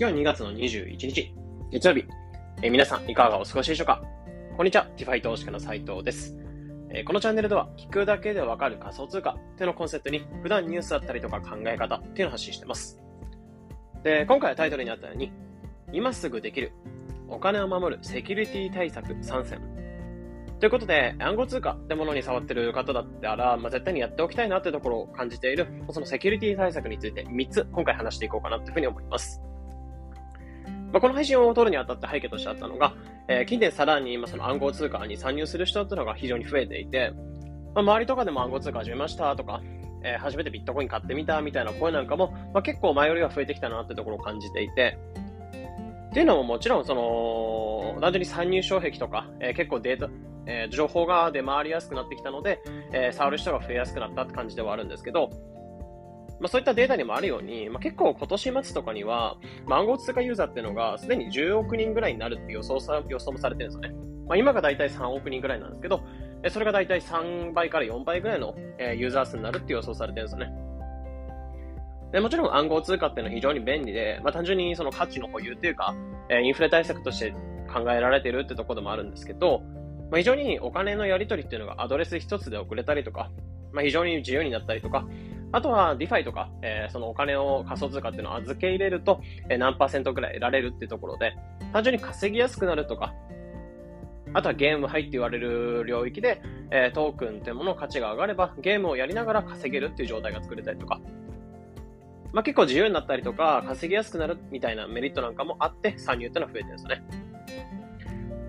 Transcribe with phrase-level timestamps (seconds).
[0.00, 1.34] 今日は2月の21日、
[1.70, 2.06] 月曜日。
[2.62, 4.02] えー皆さん、いかがお過ごしでしょうか？
[4.56, 6.38] こんにちは、 DeFi 投資家の斉藤です。
[6.88, 12.98] えーこのチャンネルでは、聞くだけでわかる仮想通貨っていうのをコンセプトに、普段ニュースだったりとか考え方っていうのを発信してます。
[14.02, 15.34] で、今回はタイトルにあったように、
[15.92, 16.72] 今すぐできる、
[17.28, 19.60] お金を守るセキュリティ対策3選。
[20.60, 29.42] ということで、暗号通貨ってものに触ってる方だったら、まあ、絶対にやっておきたいなってところを感じている、そのセキュリティ対策について3つ今回話していこうかなというふうに思います。
[30.92, 32.94] まあ、この配信を撮るにあたって背景としてあったのが、
[33.28, 37.12] えー近年さらに今その暗号通貨に参入する人っていうのが非常に増えていて、
[37.74, 39.60] まあ、周りとかでも暗号通貨始めましたとか、
[40.02, 44.98] えー初めてビットコイン買ってみたみたいな声なんかも、まあ、結構前よりは増えてきたなってところを感じていて、
[46.10, 50.10] っていうのももちろんその、単純に参入障壁とか、えー結構データ、
[50.46, 52.60] えー情報が出回りやすくなってきたので、
[52.92, 55.30] えー触る人が増えやすくなったって感じではあるんですけど、
[56.40, 59.36] まあ、そういったデータにもあるように、まあ、結構今年末とかには、
[59.66, 64.10] まあ、暗号通貨ユーザーっていうのがすでに10億人ぐらいになるって予想さ予想もされてるんですよね。
[64.26, 66.02] まあ、今がだいたい3億人ぐらいなんですけど、
[66.48, 68.54] それがだいたい3倍から4倍ぐらいの、
[68.96, 70.52] ユーザー数になるって予想されてるんですよね。
[72.12, 75.94] でもちろん暗号通貨っていうのは非常に便利で、まあ、単純にその価値の保有っていうか、
[76.28, 77.32] えインフレ対策として
[77.72, 79.62] 考えられてるってところでもあるんですけど、
[80.10, 83.30] まあ、非常にお金のやり取りっていうのがアドレス一つで送れたりとか、
[83.72, 85.06] まあ、非常に自由になったりとか、
[85.52, 91.36] あとは DeFi とか、えーそのお金を仮想通貨っていうのを預け入れると、えー何パーセントぐらい得られるっていうところで、
[91.72, 93.14] 単純に稼ぎやすくなるとか、
[94.32, 101.00] あとはゲーム入って言われる領域で、えートークンっていうものの価値が上がれば、ゲームをやりながら稼げるっていう状態が作れたりとか、
[102.32, 107.02] まあ、結構自由になったりとか、稼ぎやすくなるみたいなメリットなんかもあって、参入っていうのは増えてるんですよね。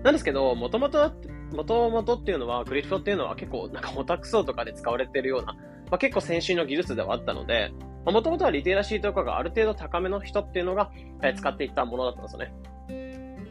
[0.04, 1.12] なんですけど、もともと、
[1.52, 5.56] もともとっていうのは、クリプトっていうのは結構なんかオタク層とかで使われてるような、
[5.92, 7.70] まあ、結構先進の技術ではあったので、
[8.06, 10.90] もともとはリテラシーとかがある程度高めの人っていうのが、
[11.22, 12.52] えー使っていったものだったんですよね。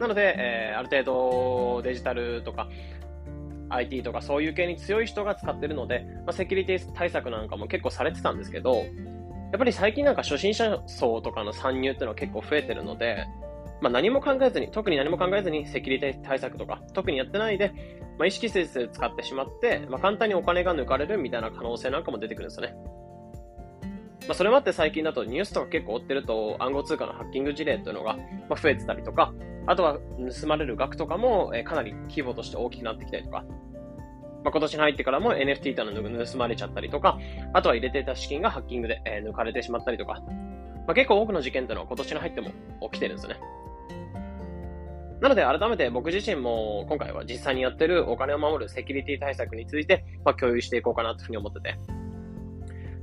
[0.00, 2.68] なので、えーある程度デジタルとか、
[3.70, 8.82] IT とかそういう系に強い人が使ってるので、まあ、セキュリティ対策なんかも結構されてたんですけど、や
[9.54, 13.24] っぱり最近なんか初心者層とかの参入っていうのは結構増えてるので、
[13.82, 17.72] まあ、何も考えずに、特に何も考えずにセキュリティ対策とか、特にやってないで、
[18.16, 22.76] まあ、意識せず使ってしまって、まあ、簡単にお金が抜かれるみたいな可能性なんかも出てくるんですよね。
[24.28, 28.16] まあ、それもあって最近だとニュースとか結構追ってると暗号通貨のハッキング事例っていうのが
[28.50, 29.34] 増えてたりとか、
[29.66, 29.98] あとは
[30.40, 33.44] 盗まれる額とかもかなり規模として大きくなってきたりとか、
[34.44, 37.18] まあ、今年に入ってからも NFT っていうの盗まれちゃったりとか、
[37.52, 40.22] あとは入れていた資金がハッキングで抜かれてしまったりとか、
[40.86, 42.50] まあ、結構多くの事件っていうのは今年に入っても
[42.92, 43.40] 起きてるんですよね。
[45.22, 51.78] なので改めて僕自身も今回は実際にやってるお金を守るセキュリティ対策について、まあ、共有していこうかなというふうに思ってて、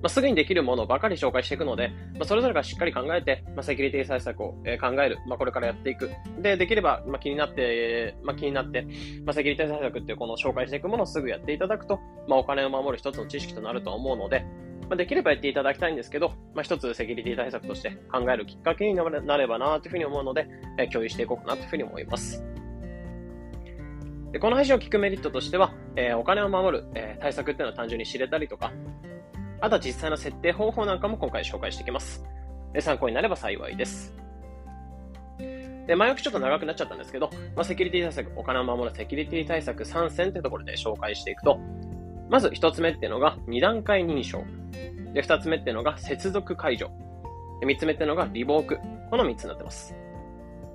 [0.01, 6.11] まあ、すぐにできるものばかり紹介していくので、まあ、それぞれがしっかり考えて、まあ、セキュリティ対策を、え考える、ま、これからやっていく。
[6.41, 8.85] で、できれば、ま、気になって、ま、気になって、
[9.25, 14.45] ま、セキュリティ対策っていうこの紹介していくものをすぐやっていただくと、ま、お金を守る一つの知識となると思うので、
[14.89, 20.47] まあ、できればやっていただきたいんですけど、まあ、一つセキュリティ対策として考えるきっかけになればなというふうに思うので、
[20.79, 22.43] えー共有していこうかなというふうに思います。
[24.31, 28.73] でこの配信を聞くメリットとしては、えーお金を守る、え対策っていうのは単純に知れたりとか、
[29.61, 32.23] あとは実際の設定方法なんかも今回紹介していきます。
[32.73, 34.15] で参考になれば幸いです。
[35.89, 41.59] で前置きちょっと長くなっちゃったんですけど、まあ、セキュリティ対策、お金を守るセキュリティ対策3選っていうところで紹介していくと、
[42.29, 44.43] まず1つ目っていうのが2段階認証。
[45.13, 46.91] で、2つ目っていうのが接続解除。
[47.59, 48.79] で3つ目っていうのがリボーク。
[49.09, 49.95] この3つになってます。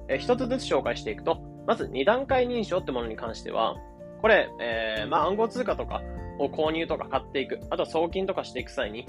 [0.09, 3.77] え1つずつ紹介していくと、まず2段階認証ってものに関しては、
[4.21, 6.03] これ、えーまあ、暗号通貨とか
[6.39, 9.07] を購入とか買っていく、あと送金とかしていく際に、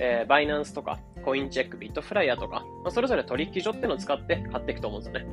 [0.00, 5.26] えーバイナンスとか、コインチェック、ビットフライヤーとか、まあ、それぞれ取引所っていうのを使って買っていくと思うんですよね。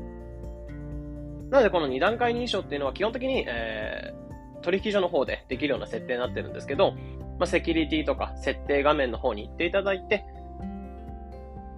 [1.50, 4.21] なので、この2段階認証っていうのは基本的に、えー
[4.62, 6.94] 取引所の方でできるような設定になってるんですけど、
[7.40, 10.24] まあ、セキュリティとか設定画面の方に行っていただいて、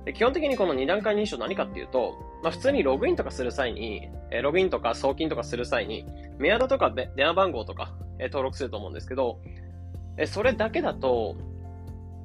[0.05, 6.05] で基本的にこの2段階認証何かっていうと、まあ、普通にログインとかする際に、えログインとか送金とかする際に、
[6.37, 9.39] メアドとか電話番号とか、え登録すると思うんですけど、
[10.17, 11.37] えそれだけだと、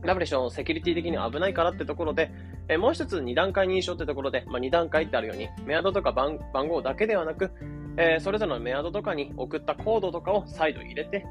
[0.05, 2.32] ダブルでしょう、セキュリティ的に危ないからってところで、
[2.69, 6.38] えもう一つ2段階認証ってところで、まあ、2段階ってあるように、メアドとか番
[6.69, 7.52] 号だけではなく、
[7.98, 11.26] えーそれぞれのメアドとかに送ったコードとかを再度入れて、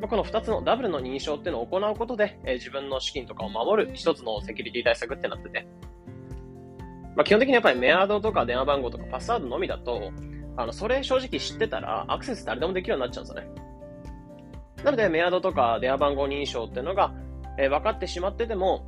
[0.00, 5.66] まあこの2つのダブルの認証っていうのを行うことで、えー自分の資金とかを守る一つのセキュリティ対策ってなってて、
[7.14, 10.10] まあ、基本的にやっぱりメアドとか電話番号とかパスワードのみだと、
[10.56, 13.62] あの、それ正直知ってたらアクセス誰でもできるようになっちゃうんですよね。
[14.82, 17.14] なので、メアドとか電話番号認証っていうのが、
[17.58, 18.84] えー分かってしまってても、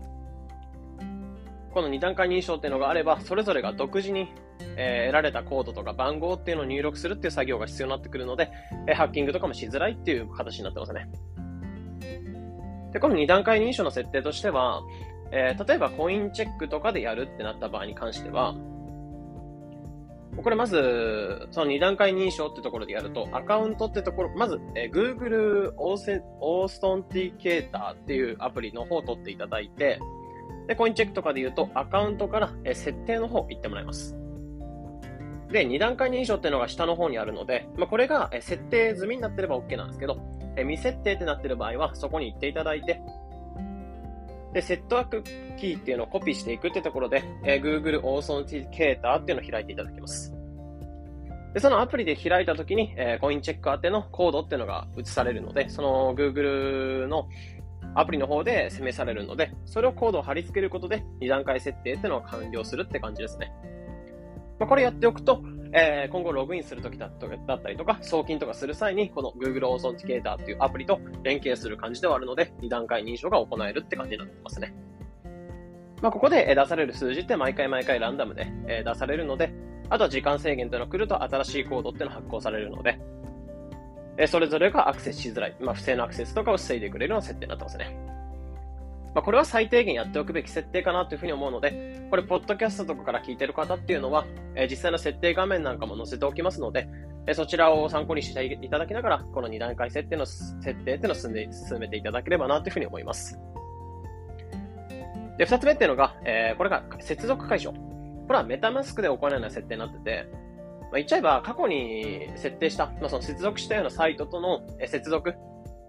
[1.72, 4.32] この2段階認証っていうのがあれば、それぞれが独自に、
[4.76, 8.50] えー、得られたコードとか番号っていうのを入力するっていう作業が必要になってくるので、
[8.88, 11.08] えー、ハッキングとかもしづらいっていう形になってますね。
[12.92, 14.82] で、この2段階認証の設定としては、
[15.32, 18.54] えー、例えばコインチェックとかでやるってなった場合に関しては、
[20.42, 30.00] これまず、その2段階認証ってところでやると、アカウントってところ、まず、えー、Google オーセオーストンティケーターっていうアプリの方を取っていただいて、
[30.66, 34.16] で、コインチェックとかで言うと、アカウントから、えー、設定の方行ってもらいます。
[35.50, 40.18] で、2段階認証っていうのが下の方にあるので、まあ、これが、設定済みになってれば OK なんですけど、
[40.56, 43.00] え、未設定ってなってる場合は、そこに行っていただいて、
[44.52, 45.22] で、セットアップ
[45.58, 50.32] キーっていうのをコピーしていくってところで、えー、Google Authenticator っていうのを開いていただきます。
[51.52, 57.28] で、そのアプリで開いたときに、えー、コインチェック宛てのコードっていうのが映されるので、その Google の
[57.94, 63.52] アプリの方で示されるので、それをコードを貼り付けることで2段階設定っていうのを完了するって感じですね。
[64.58, 65.42] まあ、これやっておくと、
[65.72, 67.26] えー、今後ログインするときだった
[67.68, 74.74] りとか、送金とかする際に、この Google Authenticator っていうアプリと連携する感じではあるので、2段階認証が行えるって感じになってますね。
[76.00, 78.52] まあ、ここで出される数字って毎回毎回ランダムで
[78.84, 79.52] 出されるので、
[79.90, 82.98] あとは時間制限というのが来ると新しいコードっていうのが発行されるので、
[84.28, 88.13] それぞれがアクセスしづらい、まあ、不正なアクセスとかを防いでくれるような設定になってますね。
[89.14, 94.26] まあ、これは最低限やっておくべき設定かなというふうに思うので、これ、ポッドキャストとかから聞いてる方っていうのは、
[94.56, 96.88] え、実際の設定画面なんかも載せておきますので、
[97.28, 103.38] え、そちらを参考にしていただきながら、この2段階設定の設定っていうのを進んで進めていただければなというふうに思います。
[105.38, 107.72] で、二つ目っていうのが、えー、これが接続解除。
[107.72, 107.78] こ
[108.30, 110.26] れはメタマスクで行うような設定になってて、
[110.82, 115.34] まあ、言っちゃえば過去に設定した、まあ、その接続したようなサイトとの接続、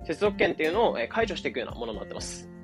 [0.04, 2.55] 接続権っていうのを解除していくようなものになってます。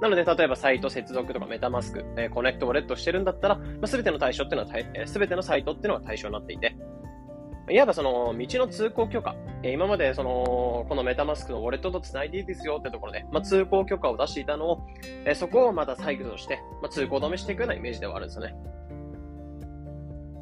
[0.00, 6.76] なので、例えばサイト接続とかメタマスク、えー、 Connect Wallet してるんだったら、まあ、全ての対象っていうのは、えー、てのサイトっていうのが対象になっていて、
[7.70, 14.86] いわばその道の通行許可、えー、今までその、このメタマスクのウォレットと繋いでいいですよってところで、まあ、通行許可を出していたのを、
[15.24, 18.54] えー、そこをまた再起動して、まあ、通行止めしていくようなイメージではあるんですよね。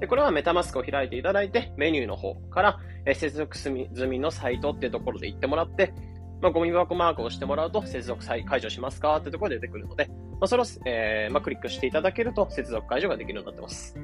[0.01, 5.95] で、これはメタマスクを開いていただいて、メニューの方から、えー、接続済みのサイトっていうところで行ってもらって、
[6.41, 9.17] まあ、ゴミ箱マークをしてもらうと、接続解除しますか？
[9.17, 13.99] ってところで出てくるので、まあ、それを、えー、まあ、クリックしていただけると、接続解除ができるようになってます。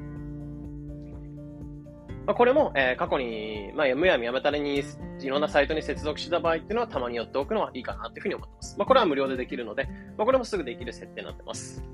[2.25, 4.83] まあ、これも、えー、過去に、まあ、むやみやめたれに
[5.21, 8.79] いろんなサイトに接続した場合っていうのはたまにやっておくのはいいかなっていうふうに思ってます。
[8.79, 11.85] まあ、これは無料でできるので、まあ、これもすぐできる設定になってます。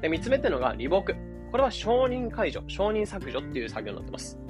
[0.00, 1.14] で、三つ目っていうのが、リボク。
[1.50, 4.40] これは承認解除、承認削除っていう作業になってます。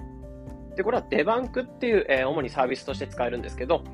[0.76, 3.84] で、これはデバンクっていう、えー、主にサービスとして使えるんですけど、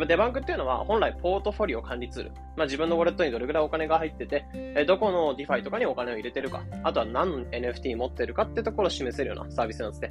[0.00, 2.32] でデバンクっていうのは本来ポートフォリオ管理ツール。
[2.56, 10.10] まあ、自分のウォレットにどれぐらいお金が入ってて、えどこの DeFi とかにお金を入れてるか、あとは何 NFT 持ってるかってところを示せるようなサービスなんですね。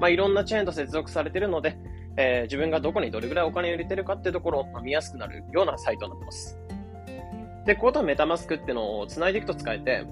[0.00, 1.76] まあ、いろんなチェーンと接続されてるので、
[2.16, 6.58] えー、自分がどこにどれぐらいお金を入れてるかってところを見やすくなるようなサイトになってます。
[7.66, 10.04] で、こことメタマスクっていうのを繋いでいくと使えて、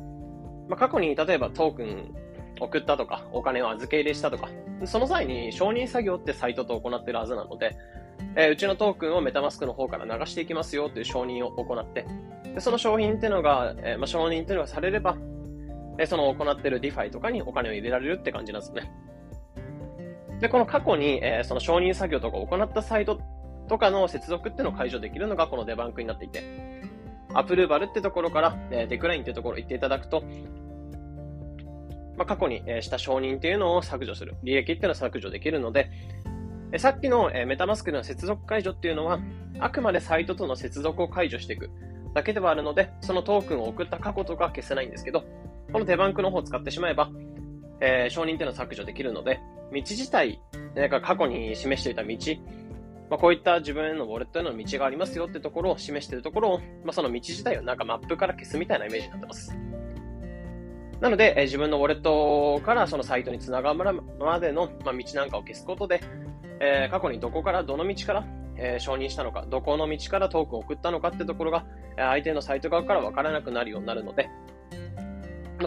[0.69, 2.15] まあ、過去に例えばトークン
[2.61, 4.49] 送ったとか、お金を預け入れしたとか、
[4.85, 7.77] その際に承認作業ってサイトと行ってるはずなので、
[8.37, 12.07] えー、うちのトークンをメタマスクの方から流していきますよという承認を行って、
[12.55, 15.17] でその商品っていうのが、えー、まあ、承認っていうのがされれば、
[15.99, 18.91] えー、その行っている DeFi とかにお金を入れられるって感じなんですね。
[20.41, 23.20] で、この過去に、えその承認作業とかを行ったサイト
[23.69, 26.43] とかの接続っていうのを解除できるのがこのデバンクになっていて、
[27.32, 30.23] アプルーバルってところから、えデクラインってところを言っていただくと、
[32.17, 34.37] まあ、過去に、えした承認っていうのを削除する。
[34.43, 35.91] 利益っていうのを削除できるので、
[36.73, 39.20] えさっきの、えメタマスクの接続解除っていうのは、
[39.58, 41.70] あくまでサイトとの接続を解除していく
[42.15, 45.25] だけではあるので、そのトークンを送った過去とか消せないんですけど、
[45.73, 47.11] このデバンクの方を使ってしまえば、
[47.81, 49.41] えー、承認っていうのを削除できるので、
[49.73, 50.41] 道自体、
[50.75, 52.17] なんか過去に示していた道、
[53.11, 59.56] まあ、こういった自分へのウォレットへの道がありますよってところを示しているところを、まあ、その道自体をなんかマップから消すみたいなイメージになってます。
[61.01, 66.01] なので、えー、自分のウォレットからそのサイトにつながるまでの、まあ、道なんかを消すことで、
[66.60, 68.25] えー、過去にどこから、どの道から、
[68.56, 71.65] えー、承認したのか、どこの道からトークを送ったのかってところが、
[71.96, 74.29] 相手のサイト側から分からなくなるようになるので、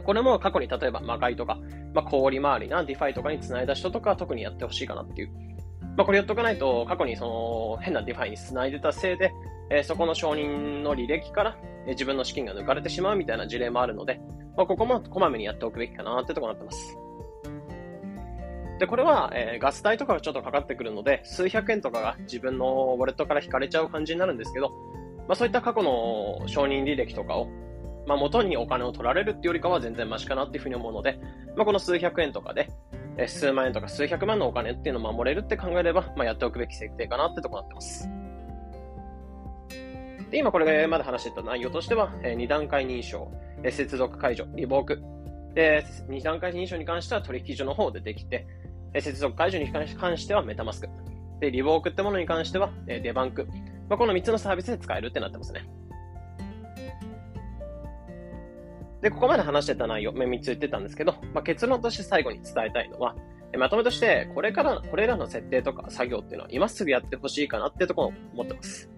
[0.04, 1.58] これも過去に例えば魔界とか、
[1.94, 5.32] まあ、高利回りな DeFi とかに繋いだ人とかは特にやってほしいかなっていう。
[5.98, 7.26] まあ、これやっとかないと、過去にそ
[7.78, 9.32] の変な DeFi に繋いでたせいで、
[9.72, 14.20] えー、そこの承認の履歴から、え、自分の資金が抜かれてしまうみたいな事例もあるので、
[14.56, 17.09] まあ、ここもこまめにやっておくべきかなってところになってます。
[18.80, 24.70] で、これは、えー、ガス代とかがちょっとかかってくるので、数百円とかが自分のウォレットから引かれちゃう感じになるんですけど、
[25.28, 27.50] まあそういった過去の承認履歴とかを、
[28.08, 31.20] まあ、元にお金を取られるっていうよりかは全然マシかなっていうふうに思うので、
[31.58, 32.70] まあ、この数百円とかで、
[33.18, 38.10] え数万円とか数百万のお金っていうのを守れるって考えれば、まあ、やっておくべき設定かなってとこになってます。
[40.32, 43.30] で、今これまで話してた内容としては、え2段階認証、
[43.64, 45.04] え接続解除、リボーク。
[45.54, 48.48] で、2段階認証に関しては取引所の方でできて、
[48.94, 50.90] 接続解除に関してはメタマスク。
[51.40, 53.48] で、リボークってものに関しては、えデバンク。
[53.88, 55.68] まあ、この3つのサービスで使えるってなってますね。
[59.02, 63.16] で、ここまで話してた内容、3つ言ってたんですけど、まあ、結論として最後に伝えたいのは、
[63.58, 68.90] まとめとして、これから、これらの設定とか作業っていうのは今すぐやってほしいかなっていうところを思ってます。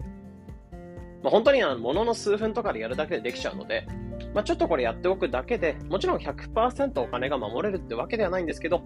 [1.22, 3.86] まあ、本当にあの、ものの数分とかでやるだけでできちゃうので、
[4.34, 8.82] まあ、ちょっとこれやっておくだけで、もちろん100%お金が守れるってわけではないんですけど、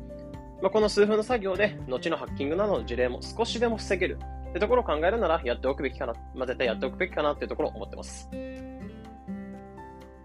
[0.63, 4.19] まあ、この数分の作業で、後のハッキングなどの事例も少しでも防げる。
[4.51, 8.31] ってところを考えるなら、やっておくべきかな、まあ、絶対やっておくべきかなっていうところを思ってます。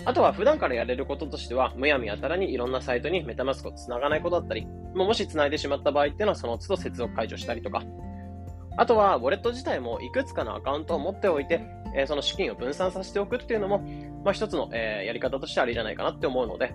[0.03, 7.83] あとは普段からやれることとしては、むやみやたらにいろんなサイトにメタマスクを繋がないことだったり、もし繋いでしまった場合っていうのはその都度接続解除したりとか、
[8.77, 11.61] あとは、ウォレット自体もいくつかのアカウントを持っておいて、
[11.93, 13.79] え、その資金を分散させておくっていうのも、
[14.23, 16.73] まあ、一つの、え、やり方としてありじゃないかなって思うので、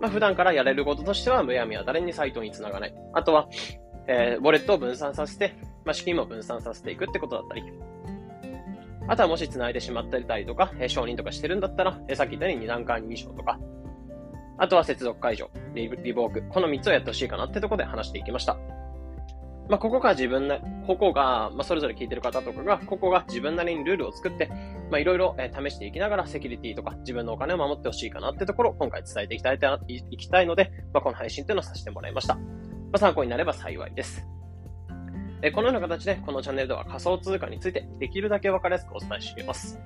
[0.00, 2.94] まあ、普段からやれることとしては、むやみや誰にサイトにつながない。
[3.12, 3.48] あとは、
[4.06, 7.62] えー、ウォレットを分散させて、まあ、資金も分散させていくってことだったり、
[9.08, 13.58] あとはもし繋いでしまったりとか、えー、承認とかしてるんだったら、えー、さっき言ったように二段階認証とか、
[14.58, 18.56] あとは接続解除、リリボーク、この3つをやってほしいかなってとこで話していきました。
[19.68, 24.50] まあ、ここが自分な、ここが、まあ、それぞれ聞いてる方とかが、ここが自分なりにルールを作って、
[24.90, 32.36] まあ、いろいろえ試していきながらセキュリティとか自分のお金を守ってほしいかなってところを今回伝えていきたいいきたいので、まあ、この配信というのをさせてもらいました。
[32.36, 32.42] ま
[32.94, 34.26] あ、参考になれば幸いです。
[35.42, 39.78] えこのような形で、このチャンネルでは仮想通貨についてできるだけわかりやすくお伝えしています。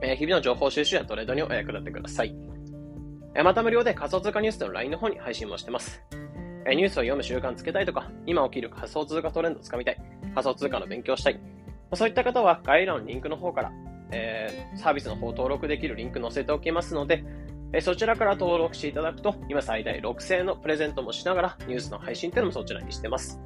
[0.00, 2.34] え日々の情報収集やトレードにお役立てください。
[3.34, 6.02] えまた無料で仮想通貨ニュースの LINE の方に配信もしてます。
[6.66, 10.02] えニュースを読む習慣つけたいとか、今起きる仮想通貨トレンドをつかみたい、
[10.34, 11.40] 仮想通貨の勉強したい、
[11.94, 13.72] そういった方は概要欄のリンクの方から、
[14.10, 17.24] えー、サービスの方登録できるリンク載せておきますので、
[17.72, 23.40] えそちらから登録していただくと、今最大6000円のプレゼントもしながら、ニュースの配信っていうのもそちらにしてます。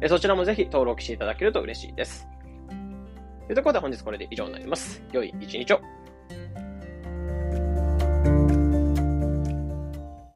[0.00, 2.26] えそちらもぜひ登録していただけると嬉しいです。
[3.46, 5.02] というところで本日これで以上になります。
[5.12, 5.80] 良い一日を。